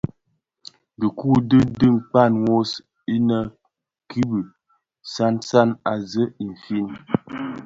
Dhiku 0.99 1.27
u 1.35 1.41
di 1.79 1.89
kpaň 2.09 2.33
wos, 2.45 2.71
inne 3.15 3.39
kibi 4.09 4.39
sansan 5.13 5.69
a 5.91 5.93
zi 6.09 6.23
infin, 6.43 6.85